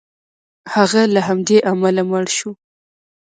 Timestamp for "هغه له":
0.73-1.21